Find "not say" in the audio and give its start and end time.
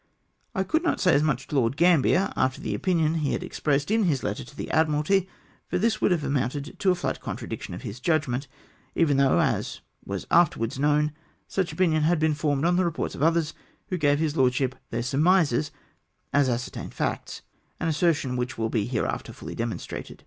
0.81-1.13